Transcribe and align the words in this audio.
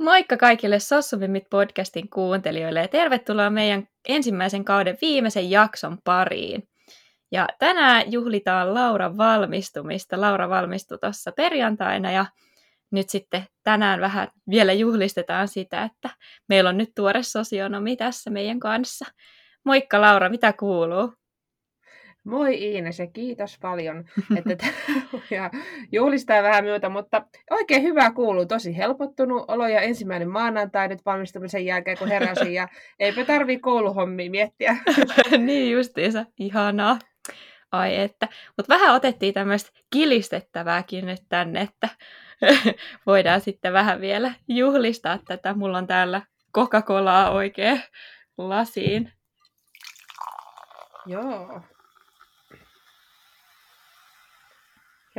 Moikka 0.00 0.36
kaikille 0.36 0.78
Sossuvimit 0.78 1.44
podcastin 1.50 2.10
kuuntelijoille 2.10 2.80
ja 2.80 2.88
tervetuloa 2.88 3.50
meidän 3.50 3.88
ensimmäisen 4.08 4.64
kauden 4.64 4.98
viimeisen 5.00 5.50
jakson 5.50 5.98
pariin. 6.04 6.68
Ja 7.32 7.48
tänään 7.58 8.12
juhlitaan 8.12 8.74
Laura 8.74 9.16
valmistumista. 9.16 10.20
Laura 10.20 10.48
valmistui 10.48 10.98
tuossa 10.98 11.32
perjantaina 11.32 12.12
ja 12.12 12.26
nyt 12.90 13.08
sitten 13.08 13.46
tänään 13.62 14.00
vähän 14.00 14.28
vielä 14.50 14.72
juhlistetaan 14.72 15.48
sitä, 15.48 15.82
että 15.82 16.10
meillä 16.48 16.70
on 16.70 16.78
nyt 16.78 16.90
tuore 16.96 17.22
sosionomi 17.22 17.96
tässä 17.96 18.30
meidän 18.30 18.60
kanssa. 18.60 19.04
Moikka 19.64 20.00
Laura, 20.00 20.28
mitä 20.28 20.52
kuuluu? 20.52 21.12
Moi 22.24 22.54
Iines 22.54 22.98
ja 22.98 23.06
kiitos 23.06 23.58
paljon, 23.60 24.04
että 24.38 24.66
ja 25.36 25.50
juhlistaa 25.92 26.42
vähän 26.42 26.64
myötä, 26.64 26.88
mutta 26.88 27.22
oikein 27.50 27.82
hyvää 27.82 28.12
kuuluu, 28.12 28.46
tosi 28.46 28.76
helpottunut 28.76 29.44
olo 29.48 29.68
ja 29.68 29.80
ensimmäinen 29.80 30.30
maanantai 30.30 30.88
nyt 30.88 31.06
valmistumisen 31.06 31.66
jälkeen, 31.66 31.98
kun 31.98 32.08
heräsin 32.08 32.54
ja 32.54 32.68
eipä 33.00 33.24
tarvii 33.24 33.58
kouluhommia 33.58 34.30
miettiä. 34.30 34.76
niin 35.38 35.72
justiinsa, 35.72 36.24
ihanaa. 36.38 36.98
Ai 37.72 37.96
että, 37.96 38.28
mutta 38.56 38.74
vähän 38.74 38.94
otettiin 38.94 39.34
tämmöistä 39.34 39.70
kilistettävääkin 39.90 41.06
nyt 41.06 41.22
tänne, 41.28 41.60
että 41.60 41.88
voidaan 43.06 43.40
sitten 43.40 43.72
vähän 43.72 44.00
vielä 44.00 44.34
juhlistaa 44.48 45.18
tätä. 45.28 45.54
Mulla 45.54 45.78
on 45.78 45.86
täällä 45.86 46.22
Coca-Colaa 46.58 47.30
oikein 47.30 47.82
lasiin. 48.38 49.12
Joo. 51.06 51.60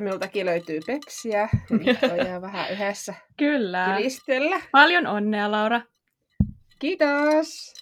Ja 0.01 0.03
minultakin 0.03 0.45
löytyy 0.45 0.79
pepsiä. 0.87 1.49
Nyt 1.69 1.97
vähän 2.41 2.71
yhdessä 2.71 3.13
Kyllä. 3.37 3.93
kilistellä. 3.97 4.61
Paljon 4.71 5.07
onnea, 5.07 5.51
Laura. 5.51 5.81
Kiitos. 6.79 7.73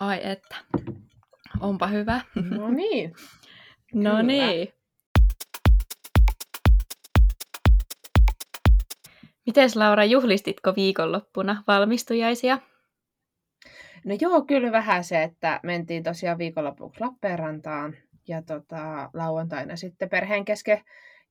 Ai 0.00 0.20
että. 0.22 0.56
Onpa 1.60 1.86
hyvä. 1.86 2.20
No 2.50 2.68
niin. 2.68 3.14
no 4.04 4.22
niin. 4.22 4.68
Mites 9.46 9.76
Laura, 9.76 10.04
juhlistitko 10.04 10.72
viikonloppuna 10.76 11.62
valmistujaisia? 11.66 12.58
No 14.08 14.16
joo, 14.20 14.42
kyllä 14.42 14.72
vähän 14.72 15.04
se, 15.04 15.22
että 15.22 15.60
mentiin 15.62 16.02
tosiaan 16.02 16.38
viikonlopuksi 16.38 17.00
Lappeenrantaan 17.00 17.96
ja 18.28 18.42
tota, 18.42 19.10
lauantaina 19.14 19.76
sitten 19.76 20.08
perheen 20.08 20.44
kesken 20.44 20.80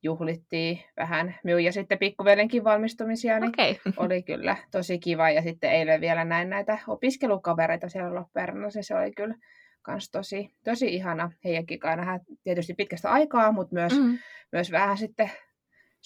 juhlittiin 0.04 0.80
vähän 0.98 1.36
minun 1.44 1.64
ja 1.64 1.72
sitten 1.72 1.98
pikkuvelenkin 1.98 2.64
valmistumisia, 2.64 3.40
niin 3.40 3.50
okay. 3.50 3.76
oli 4.06 4.24
kyllä 4.24 4.58
tosi 4.72 5.00
kiva. 5.00 5.30
Ja 5.30 5.42
sitten 5.42 5.72
eilen 5.72 6.02
vielä 6.02 6.26
näin 6.26 6.50
näitä 6.50 6.78
opiskelukavereita 6.88 7.90
siellä 7.90 8.16
Lappeenrannassa, 8.16 8.82
se 8.82 8.96
oli 8.96 9.12
kyllä 9.12 9.36
kans 9.82 10.12
tosi, 10.12 10.56
tosi 10.64 10.94
ihana 10.94 11.32
heidänkin 11.44 11.80
kanssa 11.80 12.20
tietysti 12.44 12.74
pitkästä 12.74 13.12
aikaa, 13.12 13.52
mutta 13.52 13.74
myös, 13.74 14.00
mm. 14.00 14.18
myös 14.52 14.72
vähän 14.72 14.98
sitten 14.98 15.32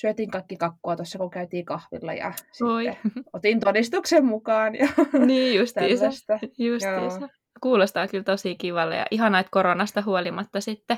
syötiin 0.01 0.31
kaikki 0.31 0.57
kakkua 0.57 0.95
tuossa, 0.95 1.17
kun 1.17 1.29
käytiin 1.29 1.65
kahvilla 1.65 2.13
ja 2.13 2.33
Oi. 2.61 2.83
sitten 2.83 3.11
otin 3.33 3.59
todistuksen 3.59 4.25
mukaan. 4.25 4.75
Ja 4.75 4.87
niin 5.25 5.59
justiinsa. 5.59 6.05
justiinsa. 6.57 7.29
Kuulostaa 7.61 8.07
kyllä 8.07 8.23
tosi 8.23 8.55
kivalle 8.55 8.95
ja 8.95 9.05
ihanaa, 9.11 9.39
että 9.39 9.51
koronasta 9.51 10.03
huolimatta 10.05 10.61
sitten 10.61 10.97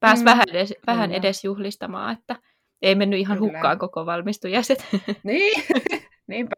pääsi 0.00 0.22
mm. 0.22 0.24
vähän, 0.24 0.44
edes, 0.50 0.74
vähän 0.86 1.12
edes 1.12 1.44
juhlistamaan, 1.44 2.18
että 2.18 2.36
ei 2.82 2.94
mennyt 2.94 3.20
ihan 3.20 3.38
kyllä. 3.38 3.52
hukkaan 3.52 3.78
koko 3.78 4.06
valmistujaiset. 4.06 4.86
niin, 5.22 5.62
niinpä. 6.28 6.54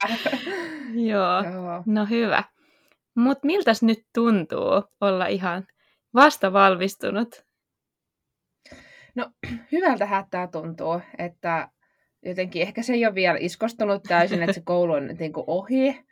Joo. 0.94 1.44
Joo, 1.44 1.82
no 1.86 2.06
hyvä. 2.06 2.44
Mutta 3.14 3.46
miltäs 3.46 3.82
nyt 3.82 3.98
tuntuu 4.14 4.82
olla 5.00 5.26
ihan 5.26 5.66
vasta 6.14 6.52
valmistunut 6.52 7.28
No 9.14 9.30
hyvältä 9.72 10.24
tämä 10.30 10.46
tuntuu, 10.46 11.00
että 11.18 11.68
jotenkin 12.22 12.62
ehkä 12.62 12.82
se 12.82 12.92
ei 12.92 13.06
ole 13.06 13.14
vielä 13.14 13.38
iskostunut 13.40 14.02
täysin, 14.02 14.42
että 14.42 14.52
se 14.52 14.62
koulu 14.64 14.92
on 14.92 15.06
niin 15.18 15.32
kuin 15.32 15.44
ohi 15.46 16.04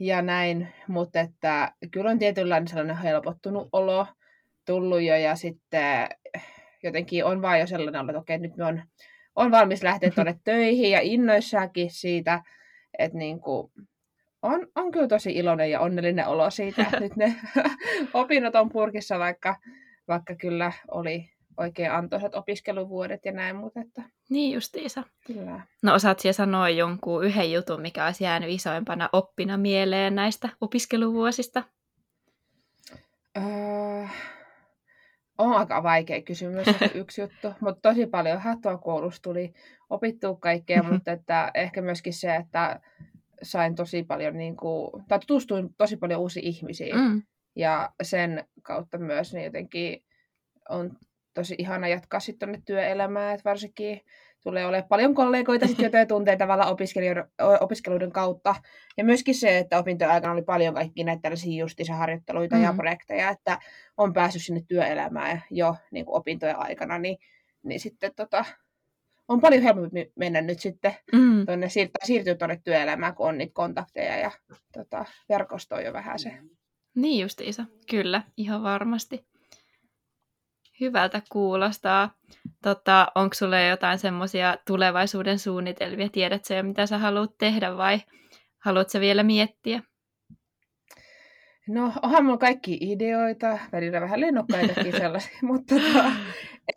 ja 0.00 0.22
näin, 0.22 0.68
mutta 0.88 1.20
että 1.20 1.72
kyllä 1.90 2.10
on 2.10 2.18
tietynlainen 2.18 2.68
sellainen 2.68 2.96
helpottunut 2.96 3.68
olo 3.72 4.06
tullut 4.66 5.02
jo 5.02 5.16
ja 5.16 5.36
sitten 5.36 6.08
jotenkin 6.82 7.24
on 7.24 7.42
vaan 7.42 7.60
jo 7.60 7.66
sellainen 7.66 8.00
olo, 8.00 8.10
että 8.10 8.20
okei, 8.20 8.38
nyt 8.38 8.56
me 8.56 8.64
on, 8.64 8.82
on 9.36 9.50
valmis 9.50 9.82
lähteä 9.82 10.10
tuonne 10.10 10.38
töihin 10.44 10.90
ja 10.90 11.00
innoissaankin 11.00 11.90
siitä, 11.90 12.42
että 12.98 13.18
niin 13.18 13.40
kuin, 13.40 13.72
on, 14.42 14.66
on 14.74 14.90
kyllä 14.90 15.08
tosi 15.08 15.32
iloinen 15.32 15.70
ja 15.70 15.80
onnellinen 15.80 16.26
olo 16.26 16.50
siitä, 16.50 16.82
että 16.82 17.00
nyt 17.00 17.16
ne 17.16 17.34
opinnot 18.14 18.54
on 18.54 18.68
purkissa, 18.68 19.18
vaikka, 19.18 19.56
vaikka 20.08 20.34
kyllä 20.34 20.72
oli 20.90 21.30
oikein 21.60 21.92
antoisat 21.92 22.34
opiskeluvuodet 22.34 23.24
ja 23.24 23.32
näin, 23.32 23.56
mutta 23.56 23.80
että... 23.80 24.02
Niin 24.30 24.54
justiisa. 24.54 25.04
Kyllä. 25.26 25.60
No 25.82 25.94
osaat 25.94 26.20
siellä 26.20 26.36
sanoa 26.36 26.68
jonkun 26.68 27.24
yhden 27.24 27.52
jutun, 27.52 27.80
mikä 27.80 28.06
olisi 28.06 28.24
jäänyt 28.24 28.50
isoimpana 28.50 29.08
oppina 29.12 29.56
mieleen 29.56 30.14
näistä 30.14 30.48
opiskeluvuosista? 30.60 31.62
Öö, 33.36 34.06
on 35.38 35.52
aika 35.52 35.82
vaikea 35.82 36.22
kysymys, 36.22 36.66
yksi 36.94 37.20
juttu, 37.20 37.48
mutta 37.60 37.88
tosi 37.88 38.06
paljon 38.06 38.40
hattua 38.40 38.78
koulussa 38.78 39.22
tuli 39.22 39.52
opittua 39.90 40.36
kaikkea, 40.36 40.82
mutta 40.82 41.12
että 41.16 41.50
ehkä 41.54 41.82
myöskin 41.82 42.12
se, 42.12 42.36
että 42.36 42.80
sain 43.42 43.74
tosi 43.74 44.02
paljon, 44.02 44.38
niin 44.38 44.56
kuin, 44.56 44.90
tai 45.08 45.18
tutustuin 45.18 45.74
tosi 45.78 45.96
paljon 45.96 46.20
uusiin 46.20 46.46
ihmisiin, 46.46 46.96
mm. 46.96 47.22
ja 47.56 47.92
sen 48.02 48.44
kautta 48.62 48.98
myös 48.98 49.34
niin 49.34 49.44
jotenkin 49.44 50.04
on 50.68 50.96
tosi 51.34 51.54
ihana 51.58 51.88
jatkaa 51.88 52.20
sitten 52.20 52.48
tuonne 52.48 52.62
työelämään, 52.66 53.34
että 53.34 53.50
varsinkin 53.50 54.00
tulee 54.42 54.66
olemaan 54.66 54.88
paljon 54.88 55.14
kollegoita 55.14 55.66
sitten, 55.66 55.84
joita 55.84 56.08
tuntee 56.14 56.36
tavallaan 56.36 56.76
opiskeluiden 57.60 58.12
kautta. 58.12 58.54
Ja 58.96 59.04
myöskin 59.04 59.34
se, 59.34 59.58
että 59.58 59.78
opintojen 59.78 60.12
aikana 60.12 60.32
oli 60.32 60.42
paljon 60.42 60.74
kaikki 60.74 61.04
näitä 61.04 61.22
tällaisia 61.22 61.60
justiinsa 61.60 61.94
harjoitteluita 61.94 62.56
mm. 62.56 62.62
ja 62.62 62.74
projekteja, 62.76 63.30
että 63.30 63.58
on 63.96 64.12
päässyt 64.12 64.42
sinne 64.42 64.62
työelämään 64.68 65.42
jo 65.50 65.76
niin 65.90 66.04
kuin 66.04 66.16
opintojen 66.16 66.58
aikana, 66.58 66.98
niin, 66.98 67.18
niin 67.62 67.80
sitten 67.80 68.12
tota, 68.16 68.44
on 69.28 69.40
paljon 69.40 69.62
helpompi 69.62 70.12
mennä 70.16 70.40
nyt 70.40 70.60
sitten 70.60 70.96
mm. 71.12 71.46
tonne, 71.46 71.68
siirtyä, 71.68 72.04
siirtyä 72.04 72.34
tuonne 72.34 72.60
työelämään, 72.64 73.14
kun 73.14 73.28
on 73.28 73.38
niitä 73.38 73.54
kontakteja 73.54 74.16
ja 74.16 74.30
tota, 74.72 75.04
verkostoa 75.28 75.80
jo 75.80 75.92
vähän 75.92 76.18
se. 76.18 76.38
Niin 76.94 77.22
justiinsa, 77.22 77.64
kyllä, 77.90 78.22
ihan 78.36 78.62
varmasti. 78.62 79.29
Hyvältä 80.80 81.22
kuulostaa. 81.32 82.10
Tota, 82.62 83.06
onko 83.14 83.34
sulle 83.34 83.66
jotain 83.66 83.98
semmoisia 83.98 84.56
tulevaisuuden 84.66 85.38
suunnitelmia? 85.38 86.08
Tiedätkö 86.08 86.54
jo, 86.54 86.62
mitä 86.62 86.86
sä 86.86 86.98
haluat 86.98 87.38
tehdä 87.38 87.76
vai 87.76 87.98
haluatko 88.58 89.00
vielä 89.00 89.22
miettiä? 89.22 89.82
No, 91.68 91.92
onhan 92.02 92.24
mulla 92.24 92.38
kaikki 92.38 92.78
ideoita, 92.80 93.58
välillä 93.72 94.00
vähän 94.00 94.20
lennokkaitakin 94.20 94.92
sellaisia, 95.00 95.38
mutta 95.42 95.74
tota, 95.74 96.04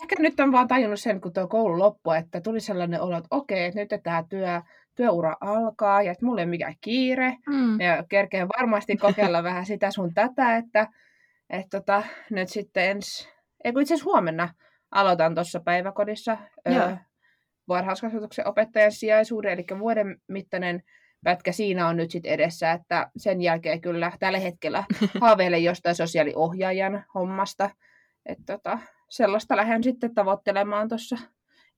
ehkä 0.02 0.16
nyt 0.20 0.40
on 0.40 0.52
vaan 0.52 0.68
tajunnut 0.68 1.00
sen, 1.00 1.22
kun 1.22 1.34
tuo 1.34 1.48
koulu 1.48 1.80
loppui, 1.80 2.18
että 2.18 2.42
tuli 2.42 2.60
sellainen 2.60 3.02
olo, 3.02 3.18
että 3.18 3.28
okei, 3.32 3.66
että 3.66 3.80
nyt 3.80 4.04
tämä 4.04 4.24
työ, 4.30 4.62
työura 4.96 5.36
alkaa 5.42 6.04
ja 6.04 6.12
että 6.12 6.26
mulla 6.26 6.42
ei 6.42 6.46
ole 6.46 6.50
mikään 6.50 6.76
kiire 6.82 7.38
mm. 7.48 7.82
ja 7.82 8.04
kerkeen 8.10 8.48
varmasti 8.60 8.98
kokeilla 8.98 9.44
vähän 9.50 9.66
sitä 9.66 9.92
sun 9.92 10.14
tätä, 10.14 10.58
että, 10.58 10.88
että 11.50 11.80
tota, 11.80 12.04
nyt 12.30 12.50
sitten 12.50 12.90
ensi 12.90 13.33
Eikö 13.64 13.82
itse 13.82 13.94
asiassa 13.94 14.10
huomenna 14.10 14.54
aloitan 14.92 15.36
tuossa 15.36 15.60
päiväkodissa 15.60 16.38
öö, 16.68 16.96
varhaiskasvatuksen 17.68 18.48
opettajan 18.48 18.92
sijaisuuden, 18.92 19.52
eli 19.52 19.66
vuoden 19.80 20.22
mittainen 20.28 20.84
pätkä 21.24 21.52
siinä 21.52 21.88
on 21.88 21.98
nyt 21.98 22.12
sitten 22.12 22.32
edessä, 22.32 22.72
että 22.72 23.12
sen 23.18 23.42
jälkeen 23.42 23.82
kyllä 23.82 24.12
tällä 24.20 24.40
hetkellä 24.40 24.84
haaveilen 25.22 25.64
jostain 25.64 25.96
sosiaaliohjaajan 25.96 27.06
hommasta. 27.16 27.70
Että 28.26 28.54
tota, 28.54 28.80
sellaista 29.10 29.56
lähden 29.56 29.84
sitten 29.84 30.16
tavoittelemaan 30.16 30.90
tuossa 30.90 31.18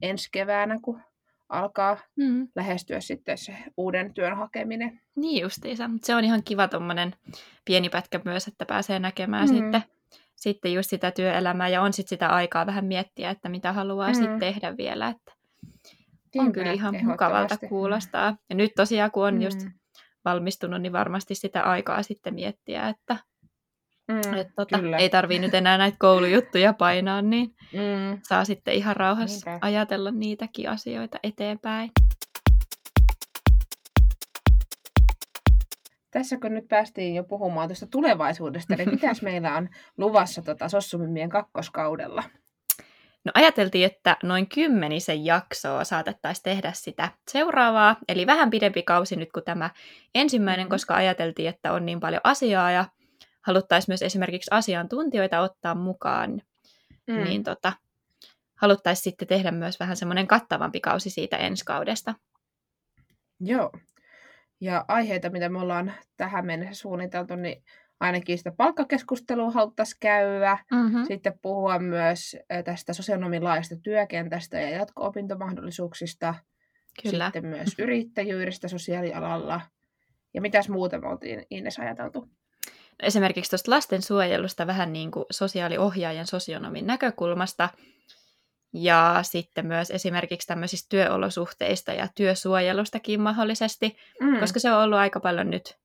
ensi 0.01 0.29
keväänä, 0.31 0.79
kun 0.81 1.01
alkaa 1.49 1.97
mm. 2.15 2.47
lähestyä 2.55 2.99
sitten 2.99 3.37
se 3.37 3.55
uuden 3.77 4.13
työn 4.13 4.37
hakeminen. 4.37 5.01
Niin 5.15 5.41
justiinsa, 5.41 5.87
mutta 5.87 6.05
se 6.05 6.15
on 6.15 6.23
ihan 6.23 6.43
kiva 6.43 6.67
tuommoinen 6.67 7.15
pieni 7.65 7.89
pätkä 7.89 8.19
myös, 8.25 8.47
että 8.47 8.65
pääsee 8.65 8.99
näkemään 8.99 9.49
mm. 9.49 9.55
sitten 9.55 9.83
sitten 10.35 10.73
just 10.73 10.89
sitä 10.89 11.11
työelämää 11.11 11.67
ja 11.67 11.81
on 11.81 11.93
sitten 11.93 12.09
sitä 12.09 12.29
aikaa 12.29 12.65
vähän 12.65 12.85
miettiä, 12.85 13.29
että 13.29 13.49
mitä 13.49 13.73
haluaa 13.73 14.07
mm. 14.07 14.13
sitten 14.15 14.39
tehdä 14.39 14.77
vielä. 14.77 15.07
Että 15.07 15.31
on 16.37 16.51
kyllä 16.51 16.71
ihan 16.71 16.95
mukavalta 17.05 17.57
kuulostaa. 17.69 18.37
Ja 18.49 18.55
nyt 18.55 18.71
tosiaan, 18.75 19.11
kun 19.11 19.25
on 19.25 19.33
mm. 19.33 19.41
just 19.41 19.59
valmistunut, 20.25 20.81
niin 20.81 20.93
varmasti 20.93 21.35
sitä 21.35 21.61
aikaa 21.61 22.03
sitten 22.03 22.33
miettiä, 22.33 22.89
että 22.89 23.17
Mm, 24.07 24.33
Et 24.33 24.47
tota, 24.55 24.79
ei 24.97 25.09
tarvii 25.09 25.39
nyt 25.39 25.53
enää 25.53 25.77
näitä 25.77 25.97
koulujuttuja 25.99 26.73
painaa, 26.73 27.21
niin 27.21 27.55
mm. 27.73 28.19
saa 28.23 28.45
sitten 28.45 28.73
ihan 28.73 28.95
rauhassa 28.95 29.49
Niinpä. 29.51 29.67
ajatella 29.67 30.11
niitäkin 30.11 30.69
asioita 30.69 31.19
eteenpäin. 31.23 31.91
Tässä 36.15 36.37
kun 36.37 36.53
nyt 36.53 36.67
päästiin 36.67 37.15
jo 37.15 37.23
puhumaan 37.23 37.67
tuosta 37.67 37.87
tulevaisuudesta, 37.87 38.75
niin 38.75 38.89
mitäs 38.89 39.21
meillä 39.29 39.55
on 39.55 39.69
luvassa 39.97 40.41
tota 40.41 40.69
Sossumimien 40.69 41.29
kakkoskaudella? 41.29 42.23
No 43.25 43.31
ajateltiin, 43.33 43.85
että 43.85 44.17
noin 44.23 44.49
kymmenisen 44.49 45.25
jaksoa 45.25 45.83
saatettaisiin 45.83 46.43
tehdä 46.43 46.71
sitä 46.75 47.09
seuraavaa, 47.31 47.95
eli 48.07 48.27
vähän 48.27 48.49
pidempi 48.49 48.83
kausi 48.83 49.15
nyt 49.15 49.31
kuin 49.31 49.45
tämä 49.45 49.69
ensimmäinen, 50.15 50.63
mm-hmm. 50.63 50.69
koska 50.69 50.95
ajateltiin, 50.95 51.49
että 51.49 51.73
on 51.73 51.85
niin 51.85 51.99
paljon 51.99 52.21
asiaa 52.23 52.71
ja 52.71 52.85
haluttaisiin 53.41 53.91
myös 53.91 54.01
esimerkiksi 54.01 54.51
asiantuntijoita 54.51 55.39
ottaa 55.39 55.75
mukaan, 55.75 56.41
mm. 57.07 57.23
niin 57.23 57.43
tota, 57.43 57.73
haluttaisiin 58.55 59.03
sitten 59.03 59.27
tehdä 59.27 59.51
myös 59.51 59.79
vähän 59.79 59.97
semmoinen 59.97 60.27
kattavampi 60.27 60.79
kausi 60.79 61.09
siitä 61.09 61.37
ensi 61.37 61.65
kaudesta. 61.65 62.15
Joo. 63.39 63.71
Ja 64.61 64.85
aiheita, 64.87 65.29
mitä 65.29 65.49
me 65.49 65.59
ollaan 65.59 65.93
tähän 66.17 66.45
mennessä 66.45 66.81
suunniteltu, 66.81 67.35
niin 67.35 67.63
ainakin 67.99 68.37
sitä 68.37 68.51
palkkakeskustelua 68.51 69.51
haluttaisiin 69.51 69.97
käydä. 69.99 70.57
Mm-hmm. 70.71 71.05
Sitten 71.05 71.39
puhua 71.41 71.79
myös 71.79 72.37
tästä 72.65 72.93
sosionomin 72.93 73.43
laajasta 73.43 73.75
työkentästä 73.75 74.59
ja 74.59 74.69
jatko-opintomahdollisuuksista. 74.69 76.35
Kyllä. 77.03 77.25
Sitten 77.25 77.45
myös 77.45 77.69
yrittäjyydestä 77.83 78.67
sosiaalialalla. 78.67 79.61
Ja 80.33 80.41
mitäs 80.41 80.69
muuta 80.69 80.99
me 80.99 81.07
oltiin 81.07 81.45
Ines 81.49 81.79
ajateltu? 81.79 82.29
esimerkiksi 82.99 83.49
tuosta 83.49 83.71
lastensuojelusta 83.71 84.67
vähän 84.67 84.93
niin 84.93 85.11
kuin 85.11 85.25
sosiaaliohjaajan 85.31 86.27
sosionomin 86.27 86.87
näkökulmasta, 86.87 87.69
ja 88.75 89.19
sitten 89.21 89.65
myös 89.65 89.91
esimerkiksi 89.91 90.47
tämmöisistä 90.47 90.89
työolosuhteista 90.89 91.93
ja 91.93 92.07
työsuojelustakin 92.15 93.21
mahdollisesti, 93.21 93.97
mm. 94.21 94.39
koska 94.39 94.59
se 94.59 94.73
on 94.73 94.83
ollut 94.83 94.99
aika 94.99 95.19
paljon 95.19 95.49
nyt 95.49 95.77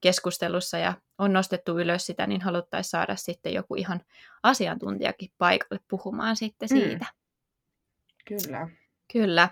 keskustelussa 0.00 0.78
ja 0.78 0.94
on 1.18 1.32
nostettu 1.32 1.78
ylös 1.78 2.06
sitä, 2.06 2.26
niin 2.26 2.40
haluttaisiin 2.40 2.90
saada 2.90 3.16
sitten 3.16 3.54
joku 3.54 3.74
ihan 3.74 4.00
asiantuntijakin 4.42 5.30
paikalle 5.38 5.80
puhumaan 5.88 6.36
sitten 6.36 6.68
mm. 6.72 6.76
siitä. 6.76 7.04
Mm. 7.04 8.36
Kyllä. 8.36 8.68
Kyllä. 9.12 9.48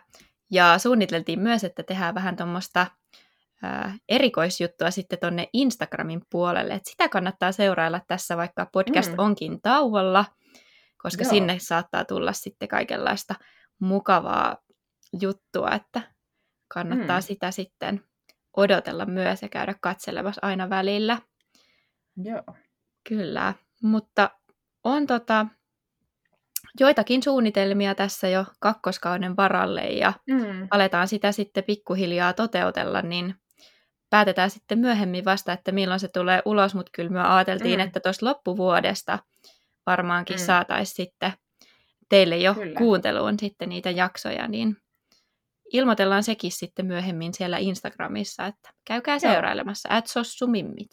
Ja 0.50 0.78
suunniteltiin 0.78 1.40
myös, 1.40 1.64
että 1.64 1.82
tehdään 1.82 2.14
vähän 2.14 2.36
tuommoista 2.36 2.86
erikoisjuttua 4.08 4.90
sitten 4.90 5.18
tonne 5.18 5.48
Instagramin 5.52 6.22
puolelle. 6.30 6.74
Et 6.74 6.86
sitä 6.86 7.08
kannattaa 7.08 7.52
seurailla 7.52 8.00
tässä, 8.08 8.36
vaikka 8.36 8.66
podcast 8.72 9.10
mm. 9.10 9.18
onkin 9.18 9.60
tauolla, 9.62 10.24
koska 11.02 11.22
Joo. 11.22 11.30
sinne 11.30 11.58
saattaa 11.58 12.04
tulla 12.04 12.32
sitten 12.32 12.68
kaikenlaista 12.68 13.34
mukavaa 13.80 14.56
juttua, 15.20 15.70
että 15.70 16.02
kannattaa 16.68 17.18
mm. 17.18 17.22
sitä 17.22 17.50
sitten 17.50 18.04
odotella 18.56 19.06
myös 19.06 19.42
ja 19.42 19.48
käydä 19.48 19.74
katselemassa 19.80 20.40
aina 20.42 20.70
välillä. 20.70 21.18
Joo. 22.16 22.42
Kyllä, 23.08 23.54
mutta 23.82 24.30
on 24.84 25.06
tota, 25.06 25.46
joitakin 26.80 27.22
suunnitelmia 27.22 27.94
tässä 27.94 28.28
jo 28.28 28.44
kakkoskauden 28.60 29.36
varalle 29.36 29.84
ja 29.84 30.12
mm. 30.30 30.68
aletaan 30.70 31.08
sitä 31.08 31.32
sitten 31.32 31.64
pikkuhiljaa 31.64 32.32
toteutella, 32.32 33.02
niin 33.02 33.34
päätetään 34.10 34.50
sitten 34.50 34.78
myöhemmin 34.78 35.24
vasta, 35.24 35.52
että 35.52 35.72
milloin 35.72 36.00
se 36.00 36.08
tulee 36.08 36.42
ulos, 36.44 36.74
mutta 36.74 36.90
kyllä 36.94 37.10
me 37.10 37.20
ajateltiin, 37.20 37.80
mm. 37.80 37.86
että 37.86 38.00
tuossa 38.00 38.26
loppuvuodesta 38.26 39.18
varmaankin 39.86 40.36
mm. 40.36 40.44
saataisiin 40.44 40.96
sitten 40.96 41.32
teille 42.08 42.36
jo 42.36 42.54
kyllä. 42.54 42.78
kuunteluun 42.78 43.38
sitten 43.38 43.68
niitä 43.68 43.90
jaksoja, 43.90 44.48
niin 44.48 44.76
ilmoitellaan 45.72 46.22
sekin 46.22 46.52
sitten 46.52 46.86
myöhemmin 46.86 47.34
siellä 47.34 47.58
Instagramissa, 47.58 48.46
että 48.46 48.70
käykää 48.84 49.14
Joo. 49.14 49.32
seurailemassa, 49.32 49.88
at 49.92 50.06
sossumimmit. 50.06 50.88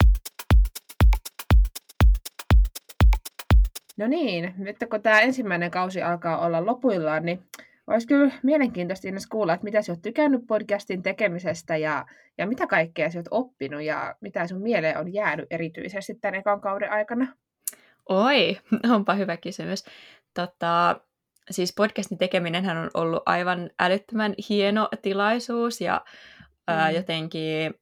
No 3.97 4.07
niin, 4.07 4.53
nyt 4.57 4.77
kun 4.89 5.01
tämä 5.01 5.21
ensimmäinen 5.21 5.71
kausi 5.71 6.01
alkaa 6.01 6.45
olla 6.45 6.65
lopuillaan, 6.65 7.25
niin 7.25 7.43
olisi 7.87 8.07
kyllä 8.07 8.33
mielenkiintoista 8.43 9.07
Ines 9.07 9.27
kuulla, 9.27 9.53
että 9.53 9.63
mitä 9.63 9.81
sä 9.81 9.91
oot 9.91 10.01
tykännyt 10.01 10.41
podcastin 10.47 11.03
tekemisestä 11.03 11.77
ja, 11.77 12.05
ja 12.37 12.47
mitä 12.47 12.67
kaikkea 12.67 13.11
sä 13.11 13.19
oot 13.19 13.27
oppinut 13.31 13.81
ja 13.81 14.15
mitä 14.21 14.47
sun 14.47 14.61
mieleen 14.61 14.97
on 14.97 15.13
jäänyt 15.13 15.45
erityisesti 15.49 16.15
tämän 16.15 16.35
ekan 16.35 16.61
kauden 16.61 16.91
aikana? 16.91 17.27
Oi, 18.09 18.57
onpa 18.95 19.13
hyvä 19.13 19.37
kysymys. 19.37 19.85
Tota, 20.33 20.99
siis 21.51 21.73
podcastin 21.77 22.17
tekeminen 22.17 22.77
on 22.77 22.89
ollut 22.93 23.23
aivan 23.25 23.69
älyttömän 23.79 24.33
hieno 24.49 24.89
tilaisuus 25.01 25.81
ja 25.81 26.01
mm. 26.07 26.53
ää, 26.67 26.91
jotenkin 26.91 27.73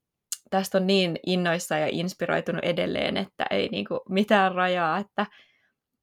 tästä 0.49 0.77
on 0.77 0.87
niin 0.87 1.19
innoissa 1.25 1.77
ja 1.77 1.87
inspiroitunut 1.91 2.63
edelleen, 2.63 3.17
että 3.17 3.45
ei 3.51 3.69
niinku 3.69 4.01
mitään 4.09 4.55
rajaa, 4.55 4.97
että 4.97 5.25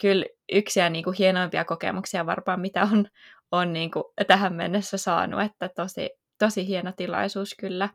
kyllä 0.00 0.26
yksiä 0.52 0.90
niinku 0.90 1.10
hienoimpia 1.18 1.64
kokemuksia 1.64 2.26
varmaan, 2.26 2.60
mitä 2.60 2.82
on, 2.82 3.06
on 3.52 3.72
niin 3.72 3.90
kuin 3.90 4.04
tähän 4.26 4.54
mennessä 4.54 4.96
saanut, 4.96 5.42
että 5.42 5.68
tosi, 5.68 6.10
tosi 6.38 6.66
hieno 6.66 6.92
tilaisuus 6.92 7.54
kyllä. 7.58 7.88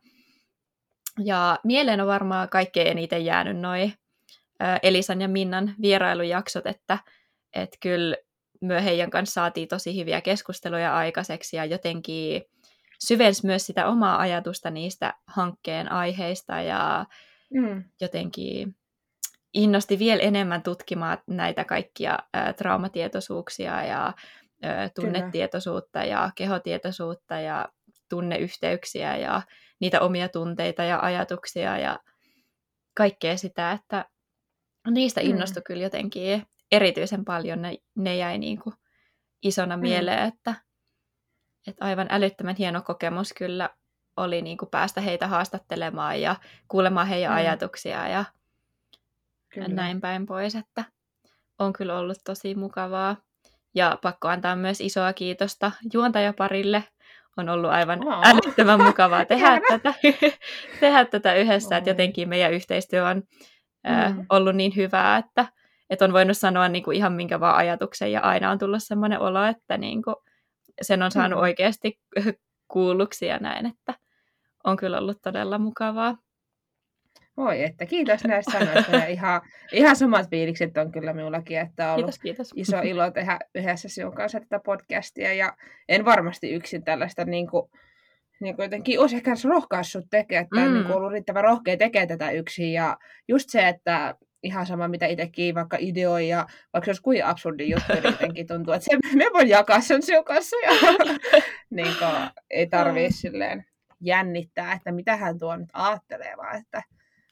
Ja 1.24 1.60
mieleen 1.64 2.02
on 2.02 2.08
varmaan 2.08 2.50
kaikkein 2.50 2.88
eniten 2.88 3.26
jäänyt 3.26 3.58
noin 3.58 3.94
Elisan 4.84 5.22
ja 5.22 5.28
Minnan 5.28 5.76
vierailujaksot, 5.82 6.68
että 6.68 6.98
et 7.54 7.78
kyllä 7.80 8.16
myö 8.62 8.82
heidän 8.82 9.10
kanssa 9.10 9.34
saatiin 9.34 9.68
tosi 9.68 10.00
hyviä 10.00 10.22
keskusteluja 10.22 10.96
aikaiseksi 10.96 11.56
ja 11.56 11.66
jotenkin 11.66 12.42
syvensi 13.00 13.46
myös 13.46 13.66
sitä 13.66 13.88
omaa 13.88 14.20
ajatusta 14.20 14.70
niistä 14.70 15.14
hankkeen 15.28 15.92
aiheista 15.92 16.62
ja 16.62 17.06
mm. 17.54 17.84
jotenkin 18.02 18.76
innosti 19.54 20.00
vielä 20.00 20.22
enemmän 20.22 20.64
tutkimaan 20.64 21.18
näitä 21.28 21.66
kaikkia 21.66 22.20
ä, 22.36 22.54
traumatietoisuuksia 22.54 23.84
ja 23.84 24.14
tunnetietoisuutta 24.96 26.04
ja 26.04 26.32
kehotietoisuutta 26.36 27.40
ja 27.40 27.70
tunneyhteyksiä 28.10 29.18
ja 29.18 29.42
niitä 29.80 30.02
omia 30.02 30.30
tunteita 30.30 30.84
ja 30.84 31.00
ajatuksia 31.02 31.78
ja 31.78 32.00
kaikkea 32.98 33.38
sitä, 33.38 33.72
että 33.72 34.06
niistä 34.92 35.22
mm. 35.22 35.30
innostui 35.30 35.60
mm. 35.60 35.64
kyllä 35.64 35.84
jotenkin 35.84 36.44
erityisen 36.72 37.26
paljon. 37.26 37.62
Ne, 37.62 37.78
ne 37.96 38.18
jäi 38.18 38.38
niin 38.38 38.60
kuin 38.60 38.76
isona 39.44 39.78
mm. 39.78 39.82
mieleen, 39.82 40.28
että, 40.28 40.56
että 41.68 41.86
aivan 41.86 42.08
älyttömän 42.10 42.56
hieno 42.56 42.82
kokemus 42.82 43.34
kyllä 43.34 43.70
oli 44.18 44.42
niin 44.42 44.58
kuin 44.58 44.70
päästä 44.70 45.02
heitä 45.02 45.28
haastattelemaan 45.28 46.22
ja 46.22 46.36
kuulemaan 46.68 47.08
heidän 47.08 47.32
mm. 47.32 47.38
ajatuksia 47.38 48.08
ja 48.08 48.26
kyllä. 49.54 49.68
näin 49.68 50.02
päin 50.02 50.26
pois, 50.26 50.56
että 50.56 50.84
on 51.60 51.74
kyllä 51.74 52.00
ollut 52.00 52.18
tosi 52.24 52.56
mukavaa. 52.56 53.18
Ja 53.76 53.98
pakko 54.02 54.28
antaa 54.28 54.56
myös 54.56 54.82
isoa 54.82 55.14
kiitosta 55.14 55.72
juontajaparille. 55.94 56.84
On 57.38 57.50
ollut 57.50 57.72
aivan 57.72 58.08
oh. 58.08 58.28
älyttömän 58.28 58.84
mukavaa 58.84 59.26
tehdä 59.36 59.62
tätä, 59.70 59.94
tehdä 60.80 61.06
tätä 61.06 61.36
yhdessä. 61.36 61.76
Oh. 61.76 61.78
Että 61.78 61.90
jotenkin 61.90 62.30
meidän 62.30 62.54
yhteistyö 62.54 63.08
on 63.08 63.24
mm. 63.88 64.26
ollut 64.30 64.56
niin 64.56 64.76
hyvää, 64.76 65.18
että, 65.18 65.46
että 65.90 66.06
on 66.06 66.14
voinut 66.14 66.38
sanoa 66.38 66.68
niin 66.68 66.84
kuin 66.84 66.98
ihan 66.98 67.14
minkä 67.14 67.40
vaan 67.40 67.56
ajatuksen. 67.56 68.12
Ja 68.12 68.22
aina 68.22 68.52
on 68.52 68.60
tullut 68.60 68.84
sellainen 68.84 69.20
olo, 69.20 69.44
että 69.44 69.78
niin 69.78 70.02
kuin 70.02 70.16
sen 70.82 71.04
on 71.04 71.12
saanut 71.12 71.40
mm. 71.40 71.44
oikeasti 71.44 72.00
kuulluksi 72.74 73.26
ja 73.26 73.38
näin. 73.38 73.66
Että 73.66 73.94
on 74.64 74.78
kyllä 74.78 74.98
ollut 74.98 75.22
todella 75.22 75.58
mukavaa. 75.58 76.18
Voi 77.38 77.64
että, 77.64 77.86
kiitos 77.86 78.24
näistä 78.24 78.52
sanoista. 78.52 78.92
Ja 78.92 79.08
ihan, 79.08 79.42
ihan 79.72 79.96
samat 79.96 80.30
fiilikset 80.30 80.78
on 80.78 80.92
kyllä 80.92 81.14
minullakin, 81.14 81.60
että 81.60 81.88
on 81.88 81.96
ollut 82.00 82.16
kiitos, 82.22 82.54
kiitos. 82.54 82.74
iso 82.76 82.82
ilo 82.82 83.12
tehdä 83.12 83.40
yhdessä 83.56 83.90
sinun 83.90 84.16
kanssa 84.16 84.40
tätä 84.40 84.60
podcastia. 84.60 85.34
Ja 85.34 85.58
en 85.90 86.06
varmasti 86.06 86.52
yksin 86.52 86.84
tällaista 86.84 87.26
niin 87.26 87.48
kuin, 87.48 87.70
niin 88.44 88.56
kuin 88.56 88.64
jotenkin 88.64 89.00
olisi 89.00 89.16
ehkä 89.16 89.32
rohkaissut 89.50 90.06
tekemään, 90.10 90.44
että 90.44 90.56
mm. 90.56 90.74
niin 90.74 90.92
ollut 90.92 91.12
riittävän 91.12 91.44
rohkea 91.44 91.78
tekemään 91.78 92.08
tätä 92.08 92.32
yksin. 92.32 92.74
Ja 92.74 92.98
just 93.28 93.50
se, 93.50 93.68
että 93.68 94.16
ihan 94.44 94.66
sama 94.66 94.88
mitä 94.88 95.06
itsekin 95.06 95.56
vaikka 95.56 95.78
ideoi 95.80 96.28
ja 96.28 96.48
vaikka 96.74 96.86
se 96.86 96.90
olisi 96.90 97.02
kuin 97.02 97.26
absurdi 97.26 97.70
juttu, 97.70 97.94
niin 97.94 98.04
jotenkin 98.04 98.48
tuntuu, 98.48 98.74
että 98.74 98.86
se, 98.86 98.98
me 99.18 99.26
voin 99.34 99.50
jakaa 99.50 99.82
sen 99.82 100.02
sinun 100.02 100.26
kanssa 100.26 100.56
ja 100.56 100.72
niin 101.70 101.96
kuin, 102.00 102.12
ei 102.50 102.68
tarvitse 102.68 103.18
silleen 103.18 103.66
jännittää, 104.02 104.74
että 104.74 104.92
mitä 104.92 105.16
hän 105.16 105.40
tuo 105.40 105.56
nyt 105.56 105.70
ajattelee, 105.74 106.38
vaan 106.38 106.58
että 106.58 106.84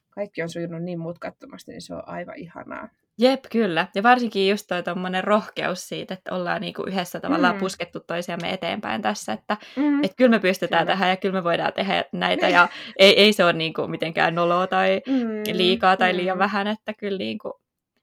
kaikki 0.09 0.43
on 0.43 0.49
sujunut 0.49 0.83
niin 0.83 0.99
mutkattomasti, 0.99 1.71
niin 1.71 1.81
se 1.81 1.93
on 1.93 2.07
aivan 2.07 2.37
ihanaa. 2.37 2.89
Jep, 3.21 3.39
kyllä. 3.51 3.87
Ja 3.95 4.03
varsinkin 4.03 4.49
just 4.49 4.65
toi 4.67 4.83
tommonen 4.83 5.23
rohkeus 5.23 5.87
siitä, 5.87 6.13
että 6.13 6.35
ollaan 6.35 6.61
niinku 6.61 6.83
yhdessä 6.87 7.19
tavallaan 7.19 7.55
mm. 7.55 7.59
puskettu 7.59 7.99
toisiamme 7.99 8.53
eteenpäin 8.53 9.01
tässä, 9.01 9.33
että 9.33 9.57
mm. 9.75 10.03
et 10.03 10.11
kyllä 10.17 10.29
me 10.29 10.39
pystytään 10.39 10.85
kyllä. 10.85 10.93
tähän 10.93 11.09
ja 11.09 11.17
kyllä 11.17 11.33
me 11.33 11.43
voidaan 11.43 11.73
tehdä 11.73 12.03
näitä 12.11 12.49
ja 12.49 12.67
ei, 12.99 13.19
ei 13.19 13.33
se 13.33 13.43
ole 13.43 13.53
niinku 13.53 13.87
mitenkään 13.87 14.35
noloa 14.35 14.67
tai 14.67 15.01
mm. 15.07 15.57
liikaa 15.57 15.97
tai 15.97 16.15
liian 16.15 16.37
mm. 16.37 16.39
vähän, 16.39 16.67
että 16.67 16.93
kyllä 16.93 17.17
niinku 17.17 17.61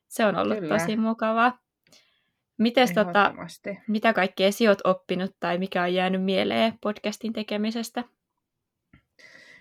se 0.09 0.27
on 0.27 0.37
ollut 0.37 0.59
Kyllä. 0.59 0.79
tosi 0.79 0.97
mukavaa. 0.97 1.59
Mites 2.59 2.93
tota, 2.93 3.35
mitä 3.89 4.13
kaikkea 4.13 4.53
sinä 4.53 4.75
oppinut 4.85 5.37
tai 5.41 5.59
mikä 5.59 5.83
on 5.83 5.95
jäänyt 5.95 6.25
mieleen 6.25 6.79
podcastin 6.81 7.33
tekemisestä? 7.33 8.05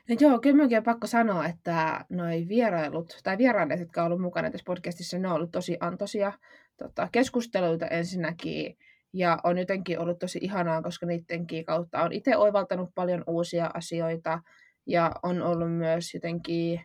No 0.10 0.16
joo, 0.20 0.40
kyllä 0.40 0.56
minunkin 0.56 0.78
on 0.78 0.84
pakko 0.84 1.08
sanoa, 1.08 1.46
että 1.46 2.06
noi 2.10 2.46
vierailut, 2.48 3.20
tai 3.24 3.38
vierailleet, 3.38 3.80
jotka 3.80 4.02
on 4.02 4.06
ollut 4.08 4.22
mukana 4.22 4.52
tässä 4.52 4.66
podcastissa, 4.68 5.20
ne 5.20 5.28
on 5.28 5.34
ollut 5.34 5.52
tosi 5.52 5.78
antoisia 5.80 6.32
tota, 6.78 7.10
keskusteluita 7.12 7.88
ensinnäkin. 7.88 8.78
Ja 9.14 9.38
on 9.44 9.58
jotenkin 9.58 10.00
ollut 10.00 10.20
tosi 10.20 10.40
ihanaa, 10.42 10.82
koska 10.82 11.06
niidenkin 11.06 11.66
kautta 11.66 12.02
on 12.04 12.12
itse 12.12 12.38
oivaltanut 12.38 12.90
paljon 12.96 13.24
uusia 13.28 13.72
asioita. 13.74 14.40
Ja 14.86 15.12
on 15.24 15.42
ollut 15.42 15.72
myös 15.72 16.14
jotenkin 16.14 16.82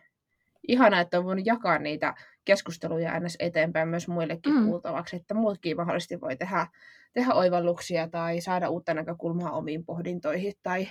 ihanaa, 0.67 0.99
että 0.99 1.19
on 1.19 1.25
voinut 1.25 1.45
jakaa 1.45 1.79
niitä 1.79 2.13
keskusteluja 2.45 3.19
ns. 3.19 3.35
eteenpäin 3.39 3.87
myös 3.87 4.07
muillekin 4.07 4.53
Mm. 4.55 4.65
kuultavaksi, 4.65 5.15
että 5.15 5.33
muutkin 5.33 5.77
mahdollisesti 5.77 6.21
voi 6.21 6.35
tehdä, 6.37 6.67
tehdä 7.13 7.33
oivalluksia 7.33 8.07
tai 8.09 8.41
saada 8.41 8.69
uutta 8.69 8.93
näkökulmaa 8.93 9.51
omiin 9.51 9.85
pohdintoihin 9.85 10.53
tai 10.63 10.81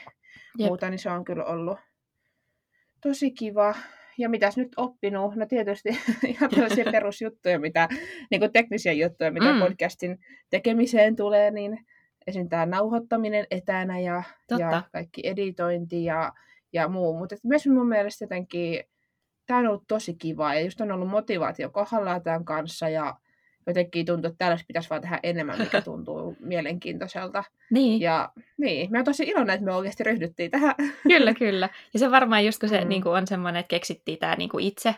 Jep. 0.59 0.69
muuta, 0.69 0.91
niin 0.91 0.99
se 0.99 1.11
on 1.11 1.25
kyllä 1.25 1.45
ollut 1.45 1.79
tosi 3.03 3.31
kiva. 3.31 3.75
Ja 4.19 4.29
mitäs 4.29 4.57
nyt 4.57 4.73
oppinut? 4.77 5.37
No 5.37 5.47
tietysti 5.47 5.89
ihan 6.27 6.51
tällaisia 6.51 6.85
perusjuttuja, 6.93 7.59
mitä, 7.59 7.89
niin 8.31 8.41
kuin 8.41 8.53
teknisiä 8.53 8.93
juttuja, 8.93 9.31
mitä 9.31 9.53
Mm. 9.53 9.59
podcastin 9.61 10.19
tekemiseen 10.51 11.17
tulee, 11.17 11.51
niin 11.51 11.79
esim. 12.27 12.49
tämä 12.49 12.67
nauhoittaminen 12.67 13.47
etänä 13.51 14.01
ja, 14.01 14.23
Totta. 14.49 14.65
ja 14.65 14.83
kaikki 14.93 15.21
editointi 15.25 16.05
ja, 16.05 16.33
ja 16.73 16.89
muu. 16.89 17.19
Mutta 17.19 17.37
myös 17.45 17.67
mun 17.67 17.89
mielestä 17.89 18.25
jotenkin 18.25 18.85
tämä 19.47 19.61
on 19.61 19.67
ollut 19.67 19.85
tosi 19.89 20.15
kiva 20.15 20.55
ja 20.55 20.61
just 20.61 20.81
on 20.81 20.93
ollut 20.93 21.09
motivaatio 21.09 21.71
kohdallaan 21.71 22.23
tämän 22.23 22.45
kanssa 22.45 22.89
ja 22.89 23.15
jotenkin 23.67 24.07
tuntuu, 24.07 24.29
että 24.29 24.39
tällaista 24.39 24.67
pitäisi 24.67 24.91
vaan 24.91 25.01
tehdä 25.03 25.21
enemmän, 25.23 25.59
mikä 25.59 25.83
tuntuu 25.91 26.37
mielenkiintoiselta. 26.41 27.45
Niin, 27.71 28.01
Ja 28.01 28.33
niin, 28.63 28.91
mä 28.91 28.99
oon 28.99 29.05
tosi 29.05 29.25
iloinen, 29.25 29.55
että 29.55 29.65
me 29.65 29.75
oikeasti 29.75 30.05
ryhdyttiin 30.05 30.51
tähän. 30.51 30.75
kyllä, 31.09 31.35
kyllä. 31.35 31.69
Ja 31.93 31.99
se 31.99 32.11
varmaan 32.11 32.45
just 32.47 32.61
kun 32.61 32.69
se 32.69 32.81
Mm. 32.81 32.89
niin 32.89 33.03
kuin 33.03 33.13
on 33.17 33.27
semmoinen, 33.27 33.61
että 33.61 33.69
keksittiin 33.71 34.19
tämä 34.19 34.35
niin 34.37 34.49
kuin 34.51 34.65
itse, 34.65 34.95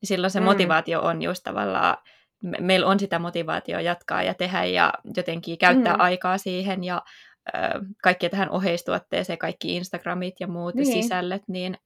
niin 0.00 0.08
silloin 0.08 0.30
se 0.30 0.40
Mm. 0.40 0.44
motivaatio 0.44 1.00
on 1.00 1.22
just 1.22 1.44
tavallaan, 1.44 1.96
me- 2.42 2.58
meillä 2.60 2.86
on 2.86 3.00
sitä 3.00 3.18
motivaatio 3.18 3.78
jatkaa 3.80 4.22
ja 4.22 4.34
tehdä 4.34 4.64
ja 4.64 4.92
jotenkin 5.16 5.58
käyttää 5.58 5.94
Mm. 5.94 6.00
aikaa 6.00 6.38
siihen 6.38 6.84
ja 6.84 7.02
ö, 7.48 7.50
kaikki 8.02 8.28
tähän 8.28 8.50
oheistuotteeseen, 8.50 9.38
kaikki 9.38 9.76
Instagramit 9.76 10.34
ja 10.40 10.46
muut 10.48 10.74
Niin. 10.74 10.86
sisällöt, 10.86 11.42
niin 11.48 11.78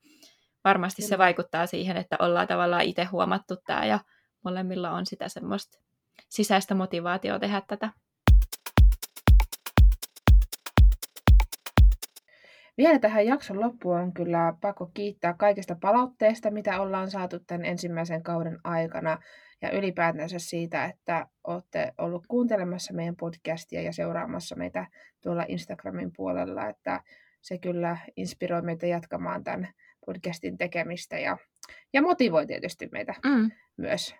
varmasti 0.64 1.02
se 1.02 1.08
Kyllä. 1.08 1.18
vaikuttaa 1.18 1.66
siihen, 1.66 1.96
että 1.96 2.16
ollaan 2.20 2.46
tavallaan 2.46 2.82
itse 2.82 3.04
huomattu 3.04 3.56
tämä 3.66 3.84
ja 3.86 3.98
molemmilla 4.44 4.90
on 4.90 5.06
sitä 5.06 5.28
semmoista 5.28 5.78
sisäistä 6.28 6.74
motivaatiota 6.74 7.38
tehdä 7.40 7.62
tätä. 7.68 7.90
Vielä 12.76 12.98
tähän 12.98 13.26
jakson 13.26 13.60
loppuun 13.60 14.00
on 14.00 14.12
kyllä 14.12 14.54
pakko 14.60 14.90
kiittää 14.94 15.34
kaikesta 15.34 15.76
palautteesta, 15.80 16.50
mitä 16.50 16.80
ollaan 16.80 17.10
saatu 17.10 17.38
tämän 17.38 17.64
ensimmäisen 17.64 18.22
kauden 18.22 18.58
aikana. 18.64 19.18
Ja 19.62 19.70
ylipäätänsä 19.70 20.38
siitä, 20.38 20.84
että 20.84 21.26
olette 21.44 21.92
ollut 21.98 22.26
kuuntelemassa 22.26 22.94
meidän 22.94 23.16
podcastia 23.16 23.82
ja 23.82 23.92
seuraamassa 23.92 24.56
meitä 24.56 24.86
tuolla 25.22 25.44
Instagramin 25.48 26.12
puolella. 26.16 26.68
Että 26.68 27.00
se 27.40 27.58
kyllä 27.58 27.96
inspiroi 28.16 28.62
meitä 28.62 28.86
jatkamaan 28.86 29.44
tämän 29.44 29.68
podcastin 30.06 30.58
tekemistä 30.58 31.18
ja, 31.18 31.38
ja 31.92 32.02
motivoi 32.02 32.46
tietysti 32.46 32.88
meitä 32.92 33.14
Mm, 33.24 33.50
myös, 33.76 34.14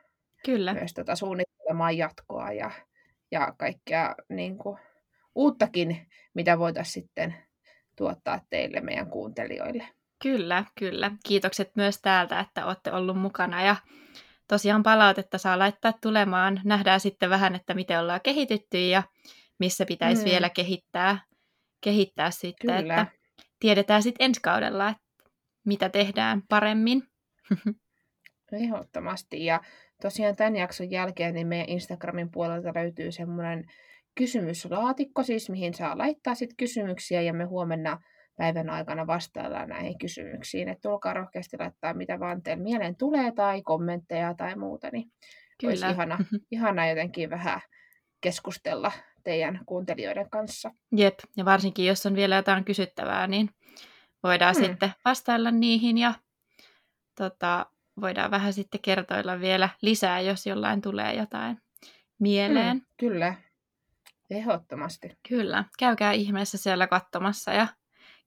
kyllä. 0.45 0.75
myös 0.75 0.95
tota 0.95 1.17
suunnittelemaan 1.17 1.97
jatkoa 1.97 2.53
ja, 2.53 2.71
ja 3.31 3.55
kaikkea 3.59 4.15
niin 4.29 4.59
kuin, 4.59 4.79
uuttakin, 5.35 6.07
mitä 6.35 6.59
voitaisiin 6.59 6.93
sitten 6.93 7.35
tuottaa 7.97 8.41
teille, 8.51 8.81
meidän 8.81 9.11
kuuntelijoille. 9.11 9.89
Kyllä, 10.23 10.65
kyllä. 10.79 11.11
Kiitokset 11.27 11.77
myös 11.77 12.01
täältä, 12.01 12.41
että 12.41 12.67
olette 12.67 12.93
ollut 12.93 13.19
mukana 13.19 13.63
ja 13.63 13.77
tosiaan 14.49 14.83
palautetta 14.83 15.39
saa 15.39 15.59
laittaa 15.59 15.93
tulemaan. 16.03 16.61
Nähdään 16.65 17.01
sitten 17.01 17.31
vähän, 17.31 17.55
että 17.55 17.75
miten 17.75 18.01
ollaan 18.01 18.21
kehitytty 18.23 18.89
ja 18.89 19.03
missä 19.59 19.87
pitäisi 19.87 20.25
Mm. 20.25 20.31
vielä 20.31 20.51
kehittää, 20.51 21.19
kehittää 21.81 22.31
sitten, 22.31 22.81
Kyllä. 22.83 23.01
että 23.01 23.07
tiedetään 23.61 24.03
sitten 24.03 24.25
ensi 24.25 24.41
kaudella, 24.41 24.89
että 24.89 25.03
mitä 25.65 25.89
tehdään 25.89 26.43
paremmin. 26.49 27.03
Ehdottomasti. 28.53 29.45
Ja 29.45 29.61
tosiaan 30.03 30.37
tämän 30.37 30.57
jakson 30.57 30.91
jälkeen 30.91 31.35
niin 31.35 31.47
meidän 31.47 31.69
Instagramin 31.69 32.31
puolelta 32.31 32.73
löytyy 32.75 33.13
semmoinen 33.13 33.65
kysymyslaatikko, 34.17 35.23
siis 35.23 35.51
mihin 35.51 35.75
saa 35.75 35.99
laittaa 35.99 36.35
sit 36.35 36.51
kysymyksiä 36.57 37.23
ja 37.23 37.35
me 37.35 37.45
huomenna 37.45 37.99
päivän 38.37 38.71
aikana 38.71 39.07
vastaillaan 39.07 39.69
näihin 39.69 39.99
kysymyksiin. 39.99 40.69
Et 40.69 40.81
tulkaa 40.81 41.15
rohkeasti 41.15 41.57
laittaa 41.59 41.95
mitä 41.95 42.21
vaan 42.21 42.43
teille 42.43 42.63
mieleen 42.63 42.97
tulee 42.97 43.33
tai 43.33 43.63
kommentteja 43.63 44.35
tai 44.35 44.57
muuta, 44.57 44.89
niin 44.93 45.13
olisi 45.65 45.83
Kyllä. 45.83 45.93
ihana, 45.93 46.19
ihana 46.53 46.89
jotenkin 46.89 47.31
vähän 47.31 47.61
keskustella 48.21 48.93
teidän 49.25 49.61
kuuntelijoiden 49.67 50.31
kanssa. 50.31 50.71
Jep, 50.97 51.19
ja 51.37 51.45
varsinkin 51.45 51.87
jos 51.87 52.07
on 52.07 52.15
vielä 52.15 52.37
jotain 52.37 52.65
kysyttävää, 52.65 53.27
niin 53.27 53.51
voidaan 54.23 54.55
Mm. 54.55 54.61
mm. 54.61 54.67
sitten 54.67 54.93
vastailla 55.05 55.51
niihin 55.51 55.99
ja 55.99 56.15
tota, 57.19 57.67
voidaan 58.01 58.31
vähän 58.31 58.53
sitten 58.53 58.81
kertoilla 58.81 59.41
vielä 59.41 59.69
lisää, 59.83 60.21
jos 60.21 60.47
jollain 60.47 60.81
tulee 60.81 61.15
jotain 61.15 61.59
mieleen. 62.19 62.77
Mm, 62.77 62.83
kyllä, 63.01 63.35
ehdottomasti. 64.31 65.19
Kyllä, 65.29 65.65
käykää 65.79 66.13
ihmeessä 66.13 66.59
siellä 66.59 66.87
katsomassa 66.87 67.53
ja 67.53 67.67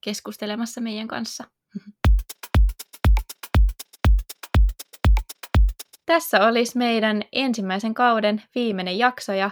keskustelemassa 0.02 0.82
meidän 0.82 1.08
kanssa. 1.08 1.44
Tässä 6.06 6.48
olisi 6.48 6.78
meidän 6.78 7.24
ensimmäisen 7.32 7.94
kauden 7.94 8.44
viimeinen 8.56 8.98
jakso 8.98 9.34
ja 9.34 9.52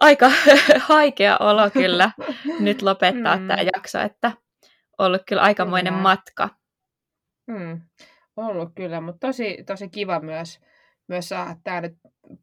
aika 0.00 0.30
haikea 0.88 1.36
olo 1.40 1.70
kyllä 1.70 2.10
nyt 2.60 2.82
lopettaa 2.82 3.36
Mm. 3.36 3.48
tämä 3.48 3.62
jakso, 3.74 4.00
että 4.00 4.32
ollut 4.98 5.22
kyllä 5.26 5.42
aikamoinen 5.42 5.92
Kyllä. 5.92 6.02
matka. 6.02 6.48
Mm, 7.46 7.80
ollut 8.36 8.72
kyllä, 8.74 9.00
mutta 9.00 9.26
tosi, 9.26 9.64
tosi 9.66 9.88
kiva 9.88 10.20
myös, 10.20 10.60
myös 11.08 11.28
saada 11.28 11.56
tämä 11.64 11.80
nyt 11.80 11.94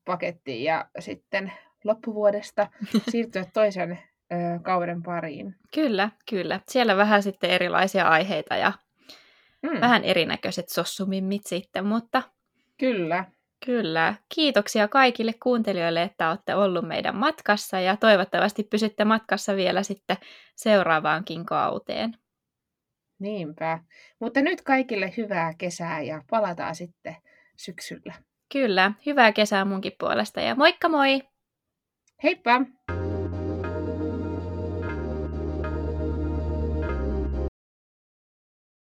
pakettiin 0.05 0.63
ja 0.63 0.89
sitten 0.99 1.53
loppuvuodesta 1.85 2.67
siirtyä 3.11 3.45
toisen 3.53 3.99
ö, 4.31 4.35
kauden 4.63 5.03
pariin. 5.03 5.55
Kyllä, 5.73 6.09
kyllä. 6.29 6.59
Siellä 6.67 6.97
vähän 6.97 7.23
sitten 7.23 7.49
erilaisia 7.49 8.07
aiheita 8.07 8.55
ja 8.55 8.71
Mm, 9.73 9.81
vähän 9.81 10.03
erinäköiset 10.03 10.69
sossumimmit 10.69 11.41
sitten, 11.45 11.85
mutta 11.85 12.23
Kyllä, 12.79 13.25
Kyllä. 13.65 14.13
Kiitoksia 14.35 14.87
kaikille 14.87 15.33
kuuntelijoille, 15.43 16.01
että 16.03 16.29
olette 16.29 16.55
ollut 16.55 16.87
meidän 16.87 17.15
matkassa 17.15 17.79
ja 17.79 17.97
toivottavasti 17.97 18.63
pysytte 18.63 19.05
matkassa 19.05 19.55
vielä 19.55 19.83
sitten 19.83 20.17
seuraavaankin 20.55 21.45
kauteen. 21.45 22.17
niinpä. 23.19 23.79
Mutta 24.19 24.41
nyt 24.41 24.61
kaikille 24.61 25.13
hyvää 25.17 25.53
kesää 25.57 26.01
ja 26.01 26.21
palataan 26.29 26.75
sitten 26.75 27.15
syksyllä. 27.57 28.13
Kyllä, 28.51 28.91
hyvää 29.05 29.31
kesää 29.31 29.65
munkin 29.65 29.93
puolesta 29.99 30.41
ja 30.41 30.55
moikka 30.55 30.89
moi! 30.89 31.21
Heippa! 32.23 32.65